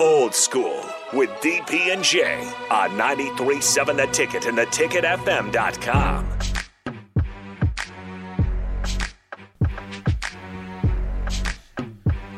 [0.00, 2.34] Old School with DP and J
[2.68, 6.38] on 93.7 The Ticket and theticketfm.com.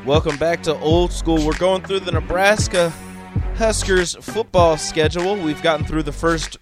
[0.05, 1.47] Welcome back to Old School.
[1.47, 2.91] We're going through the Nebraska
[3.57, 5.35] Huskers football schedule.
[5.35, 6.59] We've gotten through the first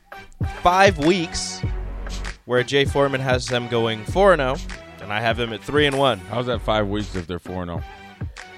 [0.62, 1.60] five weeks
[2.44, 4.56] where Jay Foreman has them going 4 0,
[5.02, 6.18] and I have them at 3 and 1.
[6.20, 7.82] How's that five weeks if they're 4 0?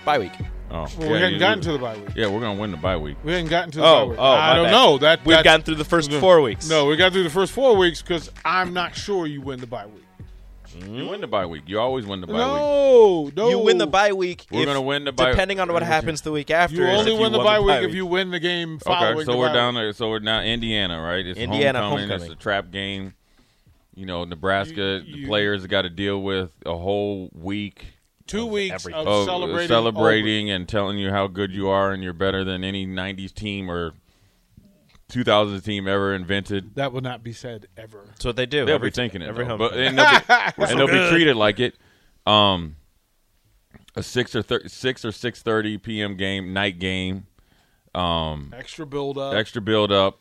[0.05, 0.33] Bye week.
[0.77, 2.09] Oh, Well, we hadn't gotten to the bye week.
[2.15, 3.17] Yeah, we're gonna win the bye week.
[3.25, 4.19] We hadn't gotten to the Oh, bye week.
[4.19, 4.71] oh, I don't bad.
[4.73, 4.99] know.
[4.99, 6.69] That We've gotten through the first four weeks.
[6.69, 9.67] No, we got through the first four weeks because I'm not sure you win the
[9.67, 10.03] bye week.
[10.87, 11.63] You win the bye week.
[11.67, 12.43] You always win the bye week.
[12.43, 13.49] No, no.
[13.49, 14.45] You win the bye week.
[14.51, 16.77] We're if- gonna win the bye- Depending on what happens the week after.
[16.77, 19.15] You only if win the won bye week if you win the game following.
[19.17, 19.93] Okay, so the we're bye down there.
[19.95, 21.27] So we're now Indiana, right?
[21.27, 22.09] It's Indiana homecoming.
[22.11, 22.33] homecoming.
[22.33, 23.15] It's a trap game.
[23.95, 27.87] You know, Nebraska You- you- the players got to deal with a whole week
[28.27, 29.01] Two weeks everything.
[29.01, 32.65] of of celebrating, celebrating and telling you how good you are and you're better than
[32.65, 33.93] any '90s team or
[35.11, 36.75] 2000s team ever invented.
[36.75, 38.05] That will not be said ever.
[38.09, 38.65] That's what they do.
[38.65, 39.57] They'll every be thinking it, every though.
[39.57, 39.97] homecoming.
[39.97, 41.77] but and they'll, be, and they'll be treated like it.
[42.27, 42.77] Um,
[43.95, 46.17] a six or thir- six or six thirty p.m.
[46.17, 47.27] game, night game,
[47.95, 50.19] um, Extra build up, extra build up,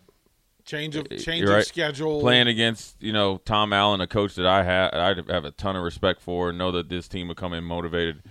[0.66, 1.66] change of eh, You're change of right.
[1.66, 2.20] schedule.
[2.20, 5.76] playing against you know Tom Allen, a coach that I have I have a ton
[5.76, 8.24] of respect for, know that this team would come in motivated.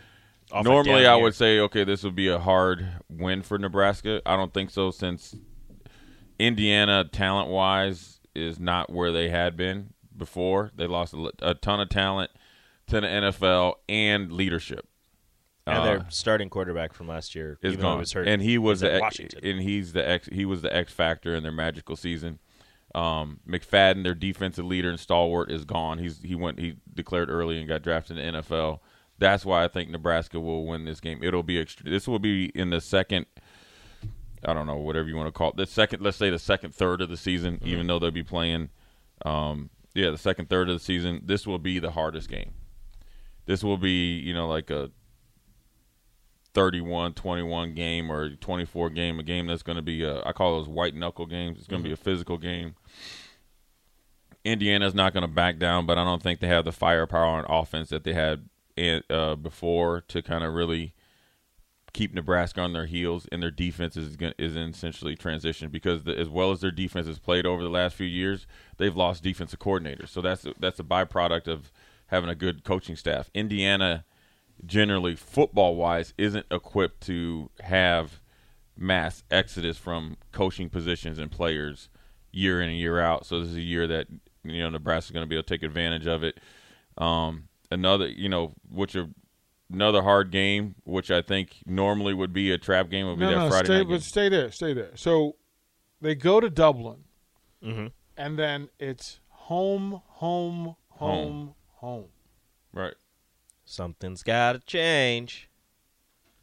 [0.52, 4.20] Off Normally, I would say okay, this would be a hard win for Nebraska.
[4.26, 5.34] I don't think so since
[6.38, 10.70] Indiana, talent wise, is not where they had been before.
[10.76, 12.30] They lost a, a ton of talent
[12.88, 14.86] to the NFL and leadership.
[15.66, 18.28] And Uh, their starting quarterback from last year is gone, was hurt.
[18.28, 19.40] and he was at the Washington.
[19.42, 22.38] and he's the X he was the X factor in their magical season.
[22.94, 25.98] Um, McFadden, their defensive leader and stalwart, is gone.
[25.98, 28.80] He's he went he declared early and got drafted in the NFL.
[29.18, 31.22] That's why I think Nebraska will win this game.
[31.22, 33.26] It'll be extre- this will be in the second.
[34.46, 35.56] I don't know whatever you want to call it.
[35.56, 37.68] The second, let's say the second third of the season, Mm-hmm.
[37.68, 38.68] even though they'll be playing.
[39.24, 41.22] Um, yeah, the second third of the season.
[41.24, 42.52] This will be the hardest game.
[43.46, 44.90] This will be you know like a
[46.54, 50.56] 31 21 game or 24 game a game that's going to be a, I call
[50.56, 51.58] those white knuckle games.
[51.58, 52.76] It's going to be a physical game.
[54.44, 57.44] Indiana's not going to back down but I don't think they have the firepower on
[57.48, 58.48] offense that they had
[59.10, 60.94] uh, before to kind of really
[61.92, 66.18] keep Nebraska on their heels and their defense is gonna, is essentially transition because the,
[66.18, 69.58] as well as their defense has played over the last few years they've lost defensive
[69.58, 70.08] coordinators.
[70.08, 71.72] So that's that's a byproduct of
[72.08, 73.30] having a good coaching staff.
[73.32, 74.04] Indiana
[74.66, 78.20] generally football wise isn't equipped to have
[78.76, 81.88] mass exodus from coaching positions and players
[82.32, 83.26] year in and year out.
[83.26, 84.06] So this is a year that
[84.42, 86.38] you know Nebraska's going to be able to take advantage of it.
[86.98, 89.08] Um, another, you know, which are
[89.72, 93.30] another hard game, which I think normally would be a trap game, would be no,
[93.30, 93.90] that no, Friday stay, night game.
[93.90, 94.96] but stay there, stay there.
[94.96, 95.36] So
[96.00, 97.04] they go to Dublin,
[97.62, 97.92] Mhm.
[98.16, 102.06] and then it's home, home, home, home,
[102.72, 102.94] Right.
[103.64, 105.48] Something's got to change.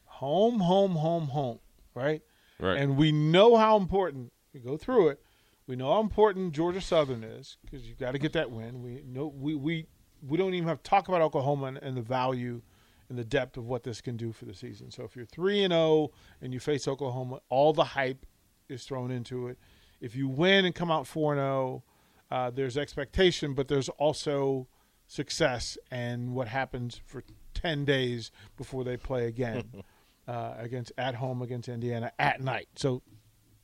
[0.06, 1.60] home, home, home, home.
[1.96, 2.22] Right.
[2.60, 2.78] Right.
[2.78, 5.22] And we know how important we go through it.
[5.68, 8.82] We know how important Georgia Southern is because you've got to get that win.
[8.84, 9.88] We know we we
[10.28, 12.62] we don't even have to talk about Oklahoma and, and the value
[13.10, 14.92] and the depth of what this can do for the season.
[14.92, 16.12] So if you're three and zero
[16.42, 18.26] and you face Oklahoma, all the hype
[18.70, 19.58] is thrown into it.
[20.00, 21.84] If you win and come out four and zero,
[22.30, 24.68] uh, there's expectation, but there's also
[25.12, 27.22] success and what happens for
[27.54, 29.84] ten days before they play again
[30.28, 32.70] uh, against at home against Indiana at night.
[32.76, 33.02] So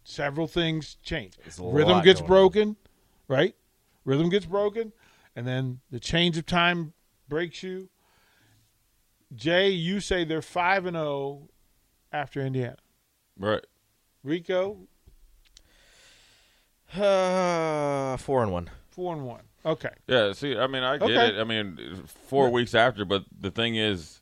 [0.03, 1.35] several things change.
[1.57, 2.35] Rhythm gets going on.
[2.37, 2.75] broken,
[3.29, 3.55] right?
[4.03, 4.91] Rhythm gets broken,
[5.37, 6.91] and then the change of time
[7.29, 7.89] breaks you.
[9.33, 11.47] Jay, you say they're five and zero
[12.11, 12.77] after Indiana.
[13.39, 13.65] right.
[14.23, 14.79] Rico,
[16.93, 18.69] Uh, four and one.
[18.89, 19.43] four and one.
[19.67, 21.27] Okay, Yeah, see, I mean, I get Okay.
[21.35, 21.39] it.
[21.39, 24.21] I mean, four weeks after, but the thing is,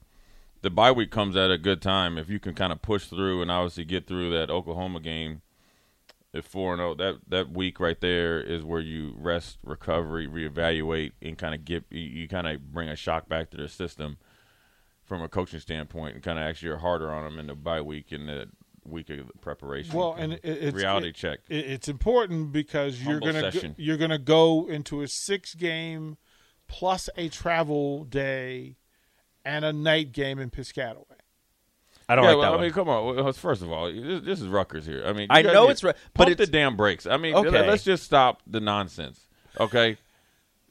[0.63, 3.44] the bye week comes at a good time if you can kind of push through
[3.44, 5.41] and obviously get through that Oklahoma game.
[6.34, 11.14] At four and zero, that that week right there is where you rest, recovery, reevaluate,
[11.22, 14.17] and kind of get you, you kind of bring a shock back to their system
[15.05, 17.79] from a coaching standpoint, and kind of actually are harder on them in the bye
[17.79, 18.49] week and the
[18.87, 19.96] week of preparation.
[19.97, 21.40] Well, and it, it's reality it- check.
[21.49, 26.17] it- it's important because you're gonna go, you're gonna go into a six game
[26.67, 28.78] plus a travel day
[29.43, 31.05] and a night game in Piscataway.
[32.08, 32.61] I don't yeah, like well, that I one.
[32.61, 33.34] mean, come on.
[33.34, 35.03] First of all, this, this is Rutgers here.
[35.05, 37.05] I mean, I know it's right, but it's- the damn brakes.
[37.08, 37.67] I mean, Okay.
[37.67, 39.20] let's just stop the nonsense,
[39.59, 39.97] okay?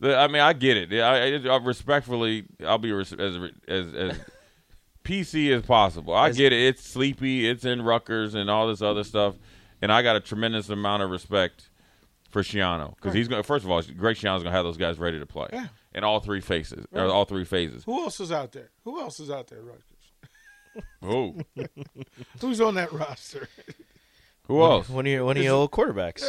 [0.02, 0.92] I mean, I get it.
[1.00, 3.36] I, I, I respectfully, I'll be res- as
[3.68, 4.20] as as
[5.04, 6.14] PC is possible.
[6.14, 6.60] I As- get it.
[6.66, 7.48] It's sleepy.
[7.48, 9.34] It's in Rutgers and all this other stuff.
[9.82, 11.68] And I got a tremendous amount of respect
[12.30, 13.42] for Schiano because he's going.
[13.42, 15.66] to First of all, Greg Schiano's going to have those guys ready to play Yeah.
[15.94, 17.84] in all three phases, or all three phases.
[17.84, 18.70] Who else is out there?
[18.84, 19.82] Who else is out there, Rutgers?
[21.02, 21.36] Who?
[22.40, 23.48] Who's on that roster?
[24.48, 24.88] Who else?
[24.88, 26.24] One of your one of your old quarterbacks.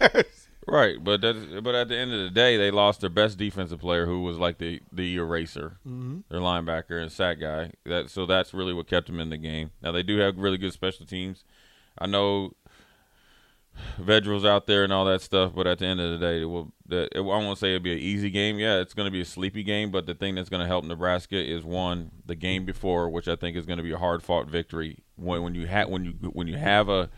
[0.66, 3.80] Right, but that's, but at the end of the day, they lost their best defensive
[3.80, 6.20] player, who was like the the eraser, mm-hmm.
[6.28, 7.72] their linebacker and sack guy.
[7.84, 9.72] That so that's really what kept them in the game.
[9.82, 11.44] Now they do have really good special teams.
[11.98, 12.54] I know
[14.00, 16.44] Vedral's out there and all that stuff, but at the end of the day, it
[16.44, 16.72] will.
[16.88, 18.58] It, I won't say it'll be an easy game.
[18.58, 20.84] Yeah, it's going to be a sleepy game, but the thing that's going to help
[20.84, 24.22] Nebraska is one the game before, which I think is going to be a hard
[24.22, 24.98] fought victory.
[25.16, 27.10] When when you have when you when you have a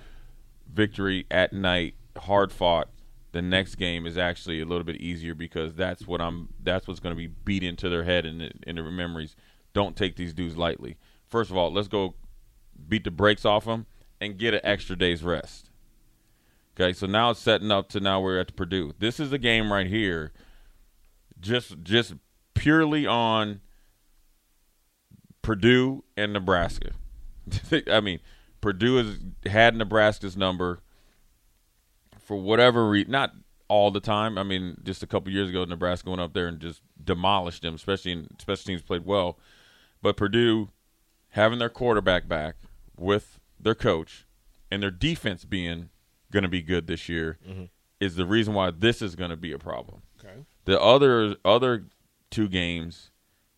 [0.72, 2.88] victory at night, hard fought,
[3.34, 7.00] the next game is actually a little bit easier because that's what I'm that's what's
[7.00, 9.34] going to be beat into their head and in their memories.
[9.72, 10.96] Don't take these dudes lightly.
[11.26, 12.14] First of all, let's go
[12.88, 13.86] beat the brakes off them
[14.20, 15.68] and get an extra day's rest.
[16.76, 18.92] Okay, so now it's setting up to now we're at Purdue.
[19.00, 20.32] This is a game right here,
[21.40, 22.14] just just
[22.54, 23.60] purely on
[25.42, 26.92] Purdue and Nebraska.
[27.90, 28.20] I mean,
[28.60, 30.83] Purdue has had Nebraska's number
[32.24, 33.12] for whatever reason.
[33.12, 33.32] Not
[33.68, 34.38] all the time.
[34.38, 37.74] I mean, just a couple years ago, Nebraska went up there and just demolished them.
[37.74, 39.38] Especially in special teams played well,
[40.02, 40.70] but Purdue
[41.30, 42.56] having their quarterback back
[42.96, 44.26] with their coach
[44.70, 45.90] and their defense being
[46.30, 47.64] going to be good this year mm-hmm.
[48.00, 50.02] is the reason why this is going to be a problem.
[50.18, 50.44] Okay.
[50.64, 51.86] The other other
[52.30, 53.10] two games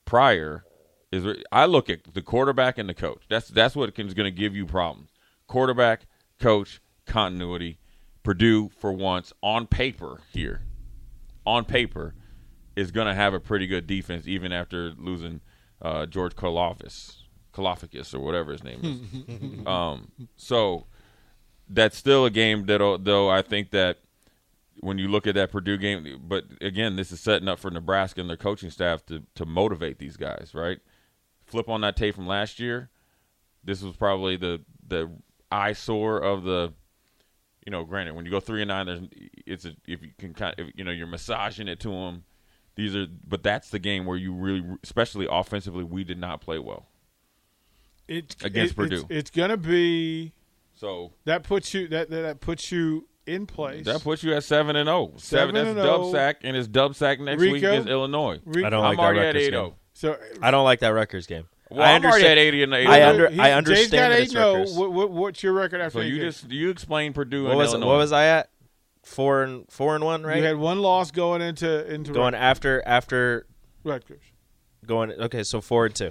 [0.05, 0.65] prior
[1.13, 3.25] is I look at the quarterback and the coach.
[3.29, 5.11] That's that's what is going to give you problems.
[5.47, 6.07] Quarterback,
[6.41, 7.79] coach, continuity.
[8.27, 10.63] Purdue for once on paper here,
[11.47, 12.13] on paper,
[12.75, 15.41] is going to have a pretty good defense even after losing
[15.81, 17.19] uh, George Kalafis,
[17.55, 19.67] Kalafakis or whatever his name is.
[19.69, 20.87] um, so
[21.69, 23.99] that's still a game that though I think that
[24.81, 28.21] when you look at that Purdue game, but again, this is setting up for Nebraska
[28.21, 30.81] and their coaching staff to to motivate these guys, right?
[31.45, 32.91] Flip on that tape from last year.
[33.63, 35.13] This was probably the the
[35.53, 36.73] eyesore of the,
[37.67, 39.01] you know, granted when you go three and nine, there's
[39.45, 42.25] it's a, if you can kind of you know you're massaging it to them.
[42.77, 46.59] These are, but that's the game where you really, especially offensively, we did not play
[46.59, 46.87] well.
[48.07, 48.97] It, Against it- Purdue.
[48.97, 50.33] It's, it's gonna be
[50.75, 53.85] So that puts you that that, that puts you in place.
[53.87, 55.15] that puts you at seven and zero.
[55.17, 55.55] Seven Seven.
[55.55, 56.13] That's and dub oh.
[56.13, 58.41] sack, and it's dub sack next week against Illinois.
[58.45, 59.67] Re- I don't I'm like that already at Rutgers eight oh.
[59.69, 59.77] game.
[59.95, 61.49] So I don't like that Rutgers game.
[61.71, 62.27] Well, I I'm understand.
[62.33, 62.87] at eighty and eight.
[62.87, 64.23] I under- He- I understand Jay's got that eight.
[64.25, 65.99] it's No, what, what, what's your record after?
[65.99, 66.41] So you games?
[66.43, 67.87] just you explain Purdue What and was Illinois.
[67.89, 68.51] what was I at?
[69.03, 70.37] Four and four and one, right?
[70.39, 73.47] you had one loss going into into going after after
[73.85, 74.23] Rutgers,
[74.85, 75.13] going.
[75.13, 76.11] Okay, so four and two,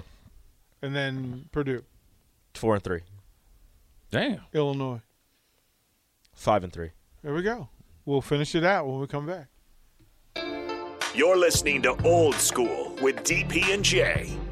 [0.82, 1.82] and then Purdue,
[2.54, 3.00] four and three,
[4.10, 4.40] Damn.
[4.54, 5.00] Illinois.
[6.34, 6.90] five and three.
[7.22, 7.68] There we go.
[8.06, 9.48] We'll finish it out when we come back.
[11.14, 14.30] You're listening to Old School with DP and J.